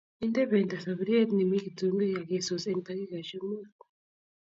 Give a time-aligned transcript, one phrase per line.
[0.27, 3.71] Nden pendo sapuriet ne mi kitunguyot ak ii suus eng' tagigosyek muut.